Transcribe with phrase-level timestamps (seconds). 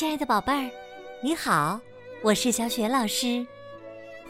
[0.00, 0.70] 亲爱的宝贝儿，
[1.22, 1.78] 你好，
[2.22, 3.46] 我是小雪老师，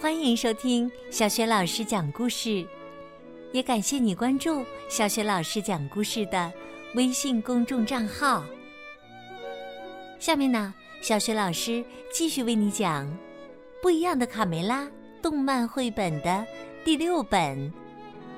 [0.01, 2.67] 欢迎收听小雪老师讲故事，
[3.53, 6.53] 也感谢你关注小雪老师讲故事的
[6.97, 8.45] 微信公众账号。
[10.19, 13.07] 下面呢，小雪老师继续为你讲
[13.81, 14.83] 《不一样的卡梅拉》
[15.23, 16.45] 动漫绘本的
[16.85, 17.57] 第六本《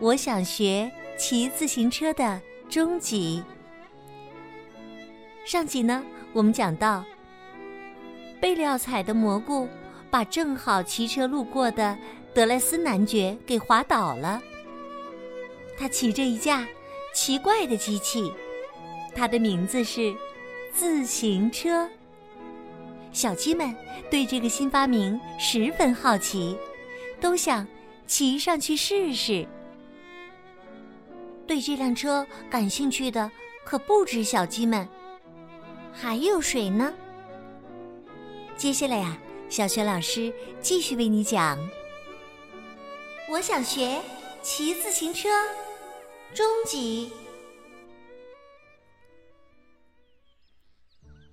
[0.00, 2.38] 我想学骑自行车》的
[2.68, 3.42] 终集。
[5.46, 7.02] 上集呢，我们讲到，
[8.42, 9.68] 贝利奥采的蘑菇
[10.10, 11.96] 把正好骑车路过的
[12.34, 14.42] 德莱斯男爵给滑倒了。
[15.78, 16.66] 他骑着一架
[17.14, 18.32] 奇怪的机器，
[19.14, 20.12] 它的名字是
[20.74, 21.88] 自行车。
[23.12, 23.72] 小鸡们
[24.10, 26.58] 对这个新发明十分好奇，
[27.20, 27.64] 都想
[28.08, 29.46] 骑上去试试。
[31.46, 33.30] 对这辆车感兴趣的
[33.64, 34.88] 可不止小鸡们。
[35.92, 36.92] 还有谁呢？
[38.62, 39.18] 接下来呀，
[39.48, 41.58] 小雪老师继续为你讲。
[43.28, 44.00] 我想学
[44.40, 45.28] 骑自行车，
[46.32, 47.10] 终极。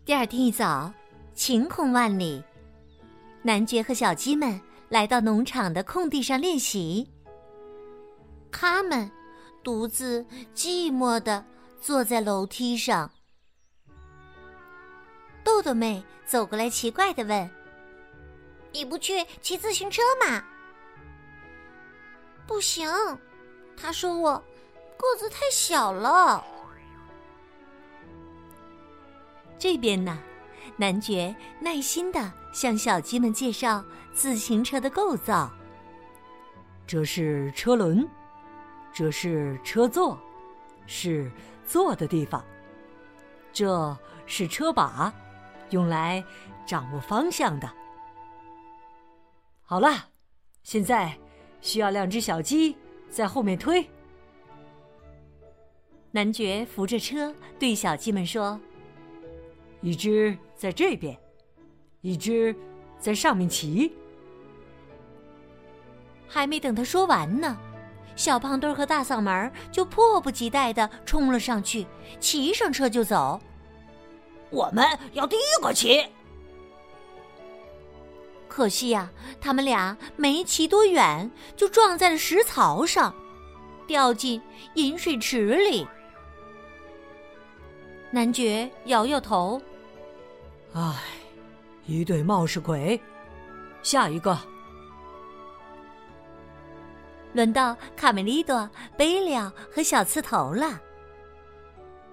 [0.03, 0.91] 第二天一早，
[1.35, 2.43] 晴空万里，
[3.43, 7.07] 男爵和小鸡们来到农场的空地上练习。
[8.51, 9.07] 他们
[9.63, 11.45] 独自寂寞的
[11.79, 13.11] 坐在楼梯上。
[15.49, 17.49] 豆豆妹走过来，奇怪的问
[18.71, 20.43] ：“你不去骑自行车吗
[22.45, 22.87] ？”“不行，
[23.75, 24.37] 他说我
[24.95, 26.45] 个子太小了。”
[29.57, 30.19] 这边呢，
[30.77, 35.51] 男爵耐心的向小鸡们介绍自行车的构造。
[36.85, 38.07] 这是车轮，
[38.93, 40.15] 这是车座，
[40.85, 41.29] 是
[41.65, 42.45] 坐的地方，
[43.51, 43.97] 这
[44.27, 45.11] 是车把。
[45.69, 46.23] 用来
[46.65, 47.69] 掌握方向的。
[49.61, 50.09] 好了，
[50.63, 51.17] 现在
[51.61, 52.75] 需要两只小鸡
[53.09, 53.87] 在后面推。
[56.11, 58.59] 男爵扶着车对小鸡们说
[59.81, 61.15] ：“一只在这边，
[62.01, 62.55] 一只
[62.97, 63.95] 在上面骑。”
[66.27, 67.55] 还没等他说完呢，
[68.15, 71.85] 小胖墩和大嗓门就迫不及待的冲了上去，
[72.19, 73.39] 骑上车就走。
[74.51, 76.05] 我们要第一个骑，
[78.47, 83.13] 可惜呀，他们俩没骑多远，就撞在了石槽上，
[83.85, 84.41] 掉进
[84.73, 85.87] 饮水池里。
[88.09, 89.61] 男爵摇摇头
[90.73, 90.95] ：“唉，
[91.85, 92.99] 一对冒失鬼。”
[93.83, 94.37] 下一个，
[97.33, 98.67] 轮到卡梅利多、
[98.97, 100.81] 贝利奥和小刺头了。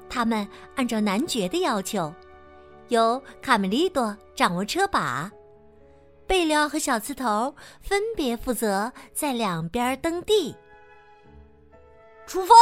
[0.09, 2.15] 他们按照男爵的要求。
[2.89, 5.31] 由卡梅利多掌握车把，
[6.27, 10.55] 贝利奥和小刺头分别负责在两边蹬地。
[12.27, 12.55] 出发！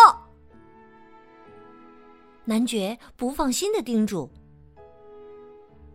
[2.44, 4.30] 男爵不放心的叮嘱：“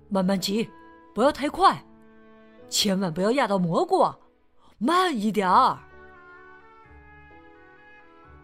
[0.10, 0.68] 慢慢骑，
[1.14, 1.86] 不要太快，
[2.70, 4.12] 千万不要压到蘑菇，
[4.80, 5.78] 慢一点儿。”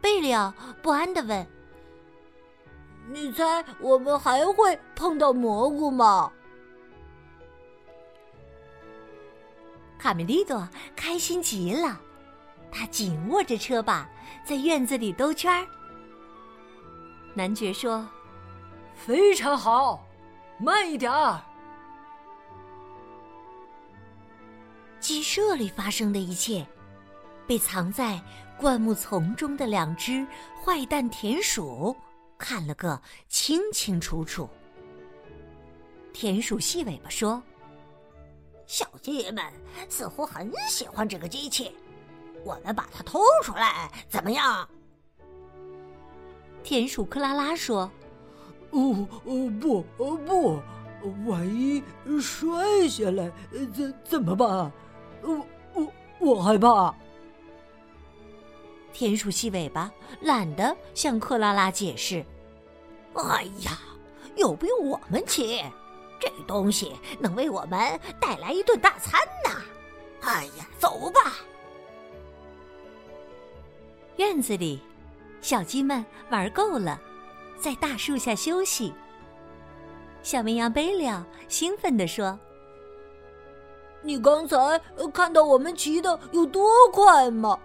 [0.01, 0.53] 贝利奥
[0.83, 1.54] 不安的问。
[3.07, 6.31] 你猜我们还会碰到蘑菇吗？
[9.97, 11.99] 卡梅利多开心极了，
[12.71, 14.07] 他紧握着车把，
[14.43, 15.65] 在院子里兜圈儿。
[17.33, 18.07] 男爵说
[18.95, 20.05] ：“非常好，
[20.59, 21.41] 慢一点儿。”
[24.99, 26.65] 鸡舍里发生的一切，
[27.45, 28.21] 被藏在
[28.57, 30.25] 灌木丛中的两只
[30.63, 31.95] 坏蛋田鼠。
[32.37, 34.49] 看了个清清楚楚。
[36.13, 37.41] 田鼠细尾巴说
[38.67, 39.43] ：“小鸡们
[39.89, 41.75] 似乎很喜欢这个机器，
[42.43, 44.67] 我们把它偷出来怎么样？”
[46.63, 47.91] 田鼠克拉拉说
[48.71, 50.61] ：“哦哦不哦不，
[51.29, 51.83] 万一
[52.19, 53.31] 摔下来
[53.73, 54.71] 怎怎么办？
[55.21, 56.95] 我我我害怕。”
[58.95, 62.25] 田鼠细尾巴懒得向克拉拉解释。
[63.13, 63.77] 哎呀，
[64.37, 65.61] 又不用我们骑，
[66.17, 69.61] 这东西能为我们带来一顿大餐呢。
[70.21, 71.33] 哎呀，走吧。
[74.15, 74.79] 院子里，
[75.41, 76.97] 小鸡们玩够了，
[77.59, 78.93] 在大树下休息。
[80.23, 81.05] 小绵羊贝利
[81.49, 82.39] 兴奋地说
[84.01, 84.57] ：“你刚才
[85.13, 87.59] 看到我们骑的有多快吗？”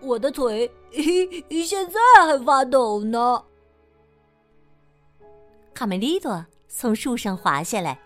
[0.00, 0.70] 我的腿
[1.64, 3.44] 现在还发抖呢。
[5.74, 8.00] 卡梅利多从树上滑下来，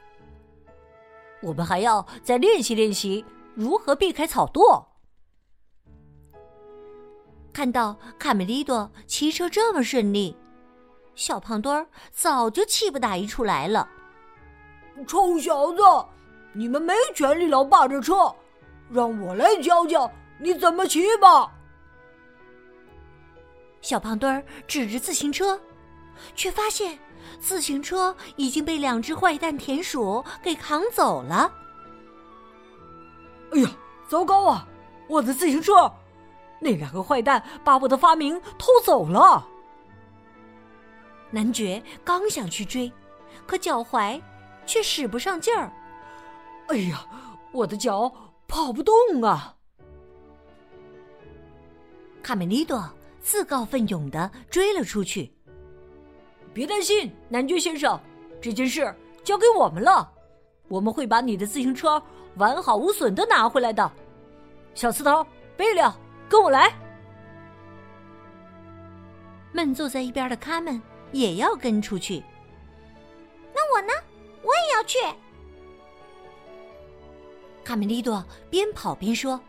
[1.43, 4.85] 我们还要再练习练习如何避开草垛。
[7.53, 10.37] 看到卡梅利多骑车这么顺利，
[11.15, 13.89] 小胖墩儿早就气不打一处来了。
[15.07, 15.83] 臭小子，
[16.53, 18.35] 你们没权利老霸着车，
[18.91, 21.53] 让我来教教你怎么骑吧！
[23.81, 25.61] 小胖墩儿指着自行车，
[26.35, 26.99] 却发现
[27.39, 31.53] 自行车已经被两只坏蛋田鼠给扛走了。
[33.53, 33.71] 哎呀，
[34.09, 34.67] 糟糕啊！
[35.09, 35.93] 我的自行车！
[36.61, 39.45] 那两个坏蛋把我的发明偷走了。
[41.31, 42.93] 男爵刚想去追，
[43.47, 44.21] 可脚踝
[44.67, 45.73] 却使不上劲儿。
[46.69, 47.05] 哎呀，
[47.51, 48.13] 我的脚
[48.47, 49.57] 跑不动啊！
[52.23, 52.77] 卡梅利多
[53.21, 55.33] 自告奋勇的追了出去。
[56.53, 57.99] 别担心，男爵先生，
[58.41, 60.11] 这件事交给我们了，
[60.69, 62.03] 我们会把你的自行车
[62.37, 63.91] 完好无损的拿回来的。
[64.75, 65.27] 小刺头，
[65.57, 65.81] 贝利。
[66.29, 66.73] 跟我来。
[69.51, 70.81] 闷坐在一边的卡门
[71.11, 72.23] 也要跟出去。
[73.53, 73.93] 那我呢？
[74.43, 74.97] 我也要去。
[77.65, 79.41] 卡梅利多边跑边说：“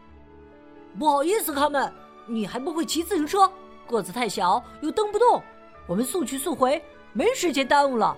[0.98, 1.94] 不好意思，卡门，
[2.26, 3.48] 你还不会骑自行车，
[3.92, 5.44] 个子太小又蹬不动。
[5.86, 6.84] 我们速去速回，
[7.14, 8.18] 没时间耽误了。”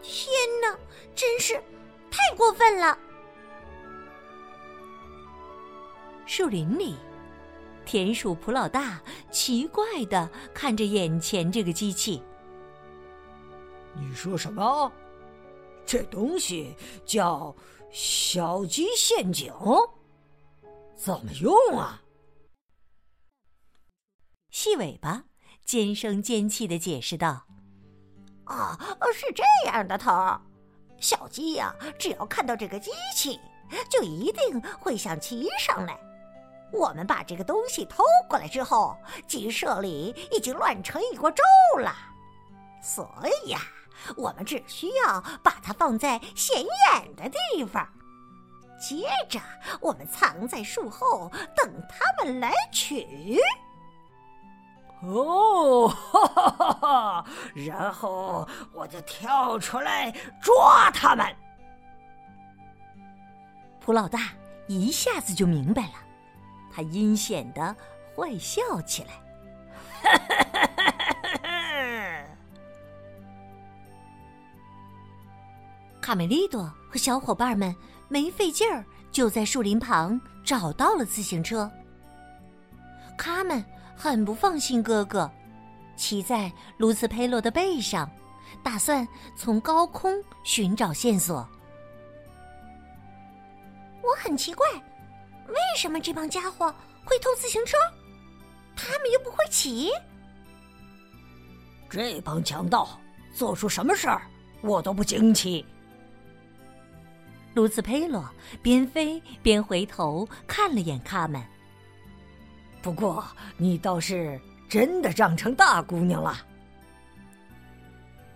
[0.00, 0.30] 天
[0.62, 0.78] 哪，
[1.14, 1.54] 真是
[2.08, 2.96] 太过分了！
[6.24, 6.94] 树林里。
[7.84, 9.00] 田鼠普老大
[9.30, 12.22] 奇怪的看着眼前这个机器。
[13.94, 14.92] 你说什么？
[15.86, 16.76] 这东西
[17.06, 17.54] 叫
[17.90, 19.50] 小鸡陷阱？
[20.94, 22.00] 怎么用啊？
[24.68, 25.24] 细尾巴
[25.64, 27.46] 尖声尖气的解释道
[28.44, 28.78] ：“啊，
[29.14, 30.38] 是这样的，头儿，
[31.00, 33.40] 小鸡呀，只要看到这个机器，
[33.88, 35.98] 就一定会想骑上来。”
[36.70, 38.94] 我们把这个东西偷过来之后，
[39.26, 41.42] 鸡舍里已经乱成一锅粥
[41.78, 41.94] 了。
[42.82, 43.10] 所
[43.46, 43.60] 以呀，
[44.18, 47.88] 我们只需要把它放在显眼的地方，
[48.78, 49.40] 接着
[49.80, 53.38] 我们藏在树后等他们来取。
[55.02, 57.24] 哦，哈哈哈哈！
[57.54, 60.10] 然后我就跳出来
[60.40, 61.26] 抓他们。
[63.80, 64.32] 蒲老大
[64.66, 65.92] 一下子就明白了。
[66.72, 67.74] 他阴险的
[68.16, 69.10] 坏笑起来，
[76.00, 77.74] 卡梅利多和小伙伴们
[78.08, 81.70] 没费劲儿，就在树林旁找到了自行车。
[83.16, 83.64] 他们
[83.98, 85.28] 很不放心哥哥，
[85.96, 88.08] 骑在卢茨佩洛的背上，
[88.62, 91.46] 打算从高空寻找线索。
[94.02, 94.64] 我很奇怪。
[95.48, 96.72] 为什么这帮家伙
[97.04, 97.76] 会偷自行车？
[98.76, 99.90] 他们又不会骑。
[101.90, 103.00] 这帮强盗
[103.34, 104.22] 做出什么事儿，
[104.60, 105.66] 我都不惊奇。
[107.54, 108.24] 卢茨佩洛
[108.62, 111.42] 边飞边回头看了眼他们。
[112.80, 113.24] 不过
[113.56, 116.38] 你倒是真的长成大姑娘了。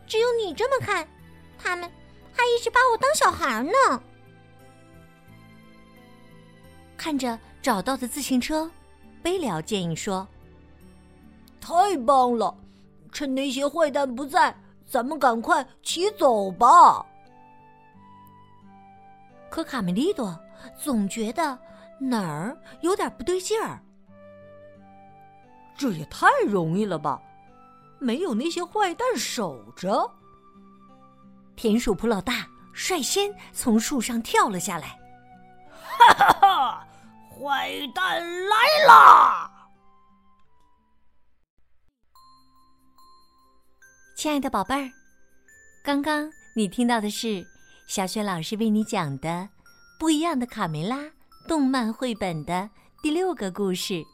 [0.07, 1.07] 只有你这么看，
[1.59, 1.91] 他们
[2.33, 4.03] 还一直把我当小孩呢。
[6.97, 8.71] 看着找到的自行车，
[9.23, 10.27] 贝辽建议说
[11.61, 12.55] ：“太棒了！
[13.11, 14.55] 趁那些坏蛋不在，
[14.87, 17.05] 咱们赶快骑走吧。”
[19.51, 20.39] 可卡梅利多
[20.79, 21.59] 总觉得
[21.99, 23.83] 哪儿有点不对劲儿。
[25.83, 27.21] 这也太容易了吧？
[27.99, 30.09] 没有那些坏蛋守着。
[31.57, 34.97] 田鼠普老大率先从树上跳了下来，
[35.83, 36.87] 哈哈哈！
[37.31, 39.51] 坏蛋来啦！
[44.17, 44.89] 亲爱的宝贝儿，
[45.85, 47.45] 刚刚你听到的是
[47.89, 49.29] 小雪老师为你讲的
[49.99, 50.99] 《不一样的卡梅拉》
[51.49, 52.71] 动漫绘本的
[53.03, 54.05] 第六个故事。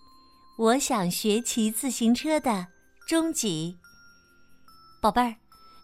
[0.59, 2.67] 我想学骑自行车的
[3.07, 3.79] 终极。
[5.00, 5.37] 宝贝儿，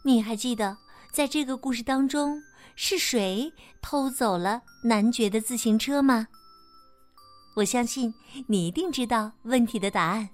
[0.02, 0.76] 你还记得
[1.12, 2.42] 在这个故事当中
[2.74, 6.26] 是谁偷走了男爵的自行车吗？
[7.54, 8.12] 我相信
[8.48, 10.30] 你一定知道问题的答案，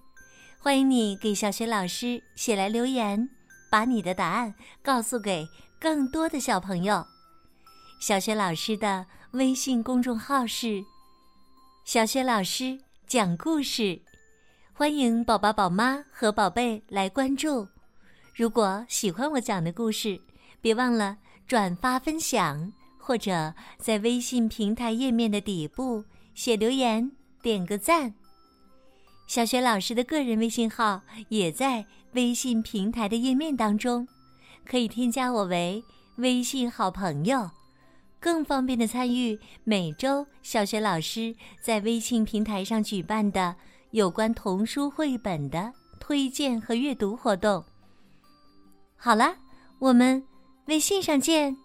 [0.59, 3.29] 欢迎你给小雪老师写来留言，
[3.71, 5.47] 把你的答案告诉给
[5.79, 7.07] 更多的小朋友。
[8.01, 10.83] 小雪老师的微信公众号是
[11.85, 14.01] “小雪老师讲故事”，
[14.81, 17.69] 欢迎宝宝、宝妈和宝贝来关注。
[18.35, 20.19] 如果喜欢我讲的故事，
[20.63, 22.73] 别忘了转发分享。
[22.97, 26.03] 或者在微信平台页面的底部
[26.35, 28.15] 写留言，点个赞。
[29.27, 34.09] 小雪老师的个人微信号也在微信平台的页面当中，
[34.65, 35.85] 可以添加我为
[36.17, 37.51] 微信好朋友，
[38.19, 43.57] 更方便的参与每周小雪老师在微信平台上举办的
[43.93, 47.65] 有关童书绘本的推荐和阅读活动。
[48.97, 49.35] 好了，
[49.79, 50.23] 我们
[50.67, 51.57] 微信上见。